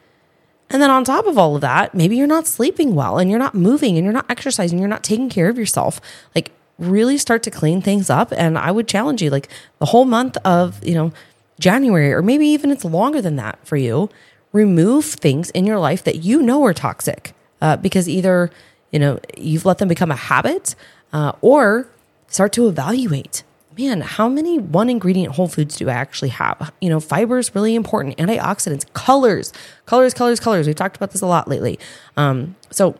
[0.70, 3.40] And then on top of all of that, maybe you're not sleeping well and you're
[3.40, 6.00] not moving and you're not exercising, you're not taking care of yourself.
[6.36, 10.06] Like really start to clean things up and I would challenge you like the whole
[10.06, 11.12] month of, you know,
[11.60, 14.10] January or maybe even it's longer than that for you,
[14.54, 17.34] remove things in your life that you know are toxic.
[17.62, 18.50] Uh, because either,
[18.92, 20.76] you know, you've let them become a habit
[21.12, 21.88] uh, or
[22.28, 23.44] start to evaluate
[23.80, 26.74] man, how many one ingredient whole foods do I actually have?
[26.82, 29.54] You know, fiber is really important, antioxidants, colors,
[29.86, 30.68] colors, colors, colors.
[30.68, 31.80] We've talked about this a lot lately.
[32.18, 33.00] Um, so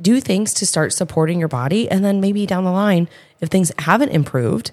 [0.00, 1.88] do things to start supporting your body.
[1.88, 3.08] And then maybe down the line,
[3.40, 4.72] if things haven't improved,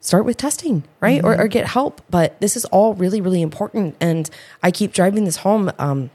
[0.00, 1.22] start with testing, right?
[1.22, 2.02] Or, or get help.
[2.10, 3.96] But this is all really, really important.
[4.00, 4.28] And
[4.62, 5.70] I keep driving this home.
[5.78, 6.10] Um,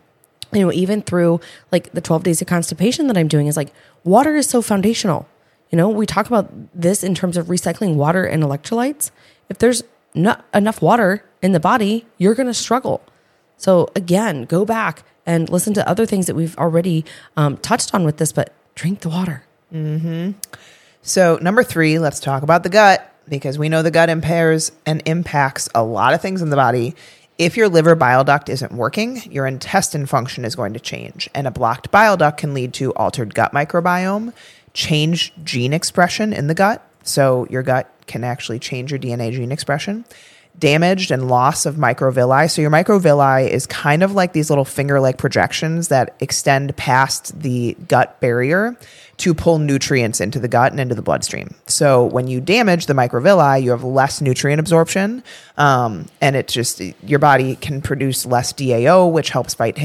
[0.51, 3.73] you know, even through like the 12 days of constipation that I'm doing is like
[4.03, 5.27] water is so foundational.
[5.71, 9.11] You know, we talk about this in terms of recycling water and electrolytes.
[9.49, 13.01] If there's not enough water in the body, you're going to struggle.
[13.57, 17.03] So again, go back and listen to other things that we've already
[17.35, 19.43] um, touched on with this, but drink the water.
[21.01, 25.01] So, number three, let's talk about the gut because we know the gut impairs and
[25.05, 26.95] impacts a lot of things in the body.
[27.37, 31.29] If your liver bile duct isn't working, your intestine function is going to change.
[31.35, 34.33] And a blocked bile duct can lead to altered gut microbiome,
[34.75, 36.87] change gene expression in the gut.
[37.01, 40.05] So, your gut can actually change your DNA gene expression.
[40.57, 42.49] damaged and loss of microvilli.
[42.49, 47.75] So your microvilli is kind of like these little finger-like projections that extend past the
[47.89, 48.77] gut barrier
[49.17, 51.55] to pull nutrients into the gut and into the bloodstream.
[51.67, 55.23] So when you damage the microvilli, you have less nutrient absorption,
[55.57, 59.75] um, and it just your body can produce less DAO, which helps fight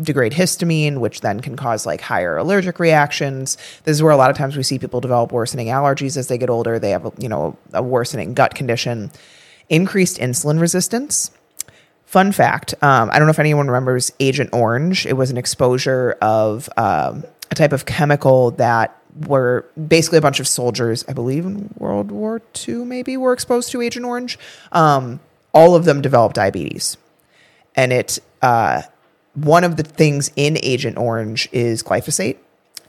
[0.00, 3.58] degrade histamine, which then can cause like higher allergic reactions.
[3.84, 6.38] This is where a lot of times we see people develop worsening allergies as they
[6.38, 6.78] get older.
[6.78, 9.10] They have you know a worsening gut condition,
[9.68, 11.30] increased insulin resistance.
[12.06, 15.04] Fun fact um, I don't know if anyone remembers Agent Orange.
[15.04, 18.96] It was an exposure of um, a type of chemical that
[19.26, 23.70] were basically a bunch of soldiers, I believe in World War II, maybe were exposed
[23.72, 24.38] to Agent Orange.
[24.72, 25.20] Um,
[25.52, 26.96] all of them developed diabetes.
[27.74, 28.82] And it, uh,
[29.34, 32.36] one of the things in Agent Orange is glyphosate.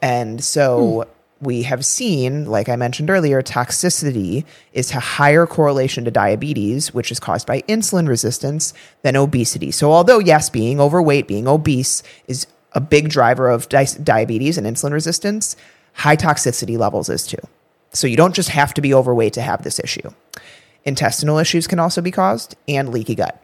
[0.02, 1.08] And so
[1.42, 7.12] we have seen, like I mentioned earlier, toxicity is a higher correlation to diabetes, which
[7.12, 9.72] is caused by insulin resistance, than obesity.
[9.72, 14.68] So, although, yes, being overweight, being obese is a big driver of di- diabetes and
[14.68, 15.56] insulin resistance,
[15.94, 17.40] high toxicity levels is too.
[17.92, 20.12] So, you don't just have to be overweight to have this issue.
[20.86, 23.44] Intestinal issues can also be caused, and leaky gut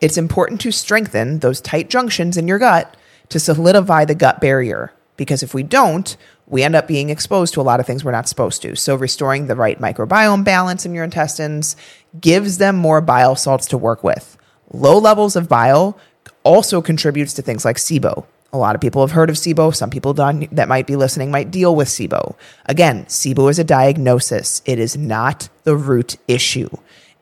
[0.00, 2.96] it's important to strengthen those tight junctions in your gut
[3.28, 4.92] to solidify the gut barrier.
[5.16, 6.16] Because if we don't,
[6.46, 8.76] we end up being exposed to a lot of things we're not supposed to.
[8.76, 11.74] So, restoring the right microbiome balance in your intestines
[12.20, 14.36] gives them more bile salts to work with.
[14.72, 15.98] Low levels of bile
[16.42, 18.26] also contributes to things like SIBO.
[18.56, 19.74] A lot of people have heard of SIBO.
[19.74, 22.34] Some people that might be listening might deal with SIBO.
[22.64, 26.70] Again, SIBO is a diagnosis, it is not the root issue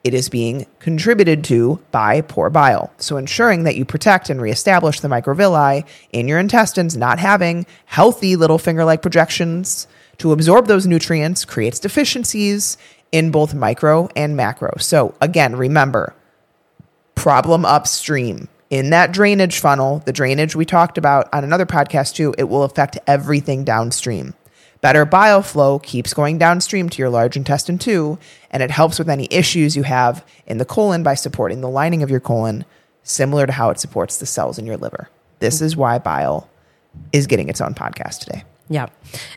[0.04, 2.92] it is being contributed to by poor bile.
[2.98, 8.36] So, ensuring that you protect and reestablish the microvilli in your intestines, not having healthy
[8.36, 12.76] little finger like projections to absorb those nutrients creates deficiencies
[13.12, 14.74] in both micro and macro.
[14.78, 16.14] So, again, remember
[17.14, 18.48] problem upstream.
[18.70, 22.62] In that drainage funnel, the drainage we talked about on another podcast too, it will
[22.62, 24.34] affect everything downstream.
[24.80, 28.18] Better bile flow keeps going downstream to your large intestine too,
[28.50, 32.02] and it helps with any issues you have in the colon by supporting the lining
[32.02, 32.64] of your colon,
[33.02, 35.08] similar to how it supports the cells in your liver.
[35.38, 36.50] This is why bile
[37.12, 38.44] is getting its own podcast today.
[38.68, 38.86] Yeah.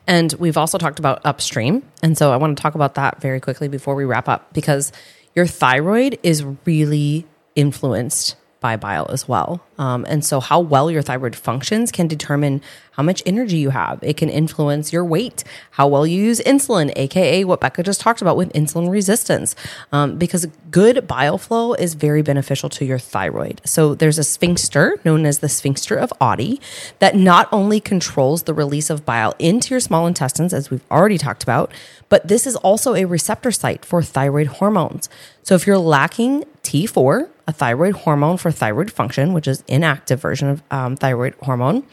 [0.06, 1.84] And we've also talked about upstream.
[2.02, 4.92] And so I want to talk about that very quickly before we wrap up because
[5.36, 7.26] your thyroid is really
[7.56, 8.36] influenced
[8.68, 9.62] by bile as well.
[9.78, 12.62] Um, and so, how well your thyroid functions can determine
[12.98, 14.00] how much energy you have.
[14.02, 15.44] It can influence your weight,
[15.78, 19.56] how well you use insulin, aka what Becca just talked about with insulin resistance.
[19.92, 23.62] Um, because good bile flow is very beneficial to your thyroid.
[23.64, 26.60] So, there's a sphincter known as the sphincter of Oddi
[27.00, 31.18] that not only controls the release of bile into your small intestines, as we've already
[31.18, 31.72] talked about,
[32.10, 35.08] but this is also a receptor site for thyroid hormones.
[35.44, 40.50] So, if you're lacking T4, a thyroid hormone for thyroid function, which is inactive version
[40.50, 41.84] of um, thyroid hormone,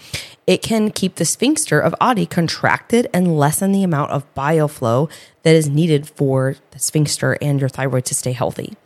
[0.47, 5.09] it can keep the sphincter of Oddi contracted and lessen the amount of bile flow
[5.45, 8.77] that is needed for the sphincter and your thyroid to stay healthy.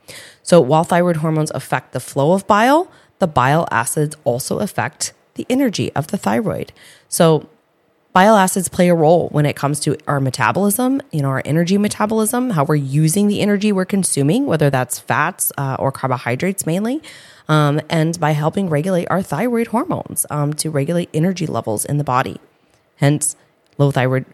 [0.42, 5.46] So while thyroid hormones affect the flow of bile, the bile acids also affect the
[5.48, 6.72] energy of the thyroid.
[7.08, 7.48] So
[8.18, 11.78] bile acids play a role when it comes to our metabolism, you know, our energy
[11.78, 17.00] metabolism, how we're using the energy we're consuming, whether that's fats uh, or carbohydrates mainly,
[17.46, 22.02] um, and by helping regulate our thyroid hormones um, to regulate energy levels in the
[22.02, 22.40] body.
[22.96, 23.36] Hence,
[23.78, 24.24] low thyroid,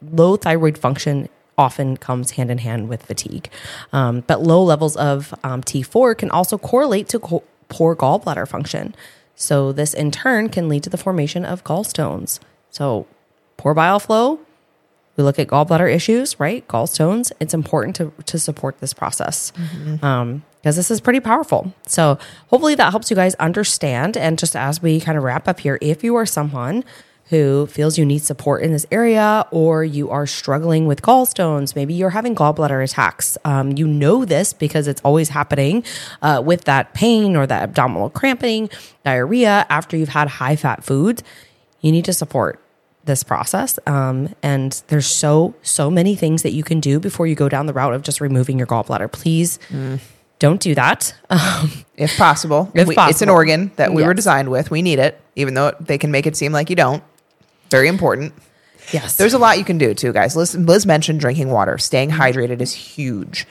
[0.00, 1.28] low thyroid function
[1.58, 3.50] often comes hand in hand with fatigue.
[3.92, 8.94] Um, but low levels of um, T4 can also correlate to co- poor gallbladder function.
[9.34, 12.40] So, this in turn can lead to the formation of gallstones.
[12.70, 13.06] So,
[13.56, 14.40] poor bile flow,
[15.16, 16.66] we look at gallbladder issues, right?
[16.66, 17.30] Gallstones.
[17.40, 19.52] It's important to, to support this process
[20.02, 21.72] um, because this is pretty powerful.
[21.86, 24.16] So, hopefully, that helps you guys understand.
[24.16, 26.84] And just as we kind of wrap up here, if you are someone
[27.30, 31.94] who feels you need support in this area or you are struggling with gallstones, maybe
[31.94, 35.82] you're having gallbladder attacks, um, you know this because it's always happening
[36.22, 38.68] uh, with that pain or that abdominal cramping,
[39.04, 41.22] diarrhea after you've had high fat foods,
[41.80, 42.60] you need to support
[43.04, 43.78] this process.
[43.86, 47.66] Um, and there's so, so many things that you can do before you go down
[47.66, 49.10] the route of just removing your gallbladder.
[49.12, 49.58] Please
[50.38, 51.14] don't do that.
[51.30, 52.70] Um, If possible.
[52.74, 54.70] If We- It's an organ that we were designed with.
[54.70, 57.02] We need it, even though they can make it seem like you don't.
[57.70, 58.32] Very important.
[58.92, 59.16] yes.
[59.16, 60.36] There's a lot you can do too, guys.
[60.36, 61.78] Liz, Liz mentioned drinking water.
[61.78, 63.46] Staying hydrated is huge.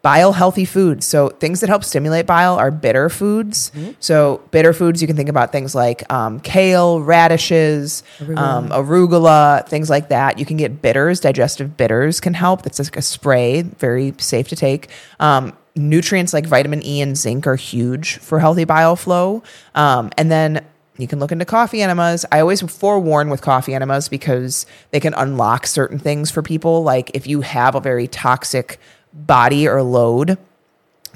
[0.00, 1.06] Bile healthy foods.
[1.06, 3.72] So things that help stimulate bile are bitter foods.
[3.98, 8.04] So bitter foods, you can think about things like um, kale, radishes,
[8.36, 10.38] um, arugula, things like that.
[10.38, 11.18] You can get bitters.
[11.20, 12.62] Digestive bitters can help.
[12.62, 14.88] That's like a spray, very safe to take.
[15.18, 19.42] Um, nutrients like vitamin E and zinc are huge for healthy bile flow.
[19.74, 20.64] Um, and then
[20.96, 22.24] you can look into coffee enemas.
[22.32, 26.82] I always forewarn with coffee enemas because they can unlock certain things for people.
[26.82, 28.80] Like if you have a very toxic
[29.26, 30.38] body or load,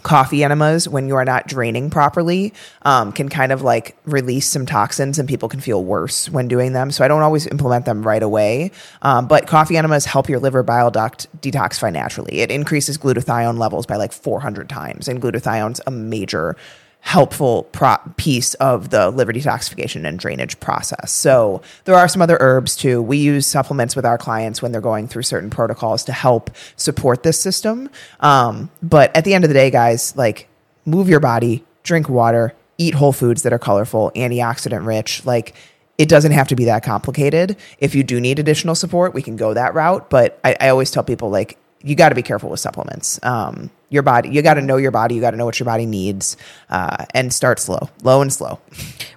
[0.02, 4.66] coffee enemas when you are not draining properly um, can kind of like release some
[4.66, 6.90] toxins and people can feel worse when doing them.
[6.90, 8.72] So i don't always implement them right away
[9.02, 12.40] um, but coffee enemas help your liver bile duct detoxify naturally.
[12.40, 16.56] It increases glutathione levels by like 400 times and glutathione's a major
[17.02, 21.12] helpful pro- piece of the liver detoxification and drainage process.
[21.12, 23.02] So there are some other herbs too.
[23.02, 27.24] We use supplements with our clients when they're going through certain protocols to help support
[27.24, 27.90] this system.
[28.20, 30.48] Um, but at the end of the day, guys, like
[30.86, 35.26] move your body, drink water, eat whole foods that are colorful, antioxidant rich.
[35.26, 35.56] Like
[35.98, 37.56] it doesn't have to be that complicated.
[37.78, 40.08] If you do need additional support, we can go that route.
[40.08, 43.18] But I, I always tell people like you got to be careful with supplements.
[43.24, 45.14] Um, your body, you got to know your body.
[45.14, 46.36] You got to know what your body needs,
[46.70, 48.58] uh, and start slow, low and slow.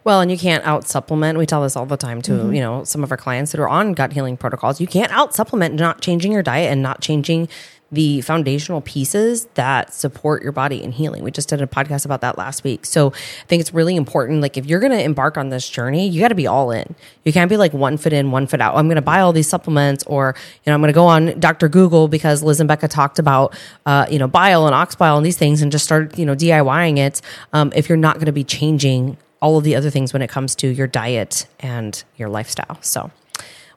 [0.03, 1.37] Well, and you can't out supplement.
[1.39, 2.53] We tell this all the time to Mm-hmm.
[2.53, 4.81] you know some of our clients that are on gut healing protocols.
[4.81, 7.47] You can't out supplement not changing your diet and not changing
[7.95, 11.23] the foundational pieces that support your body in healing.
[11.23, 12.85] We just did a podcast about that last week.
[12.85, 14.41] So I think it's really important.
[14.41, 16.93] Like if you're going to embark on this journey, you got to be all in.
[17.23, 18.75] You can't be like one foot in, one foot out.
[18.75, 21.39] I'm going to buy all these supplements, or you know, I'm going to go on
[21.39, 21.67] Dr.
[21.67, 25.25] Google because Liz and Becca talked about uh, you know bile and ox bile and
[25.25, 27.21] these things, and just start you know DIYing it.
[27.53, 30.29] Um, if you're not going to be changing all of the other things when it
[30.29, 32.77] comes to your diet and your lifestyle.
[32.81, 33.11] So,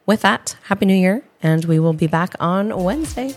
[0.06, 3.34] with that, Happy New Year, and we will be back on Wednesday.